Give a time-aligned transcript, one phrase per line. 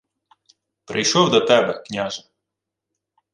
[0.85, 2.23] —Прийшов до тебе, княже.